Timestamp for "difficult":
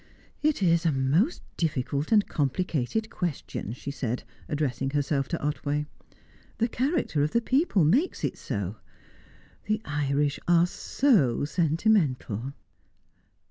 1.57-2.11